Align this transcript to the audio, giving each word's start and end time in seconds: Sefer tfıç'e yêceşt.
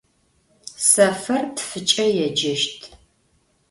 Sefer 0.91 1.43
tfıç'e 1.55 2.07
yêceşt. 2.17 2.81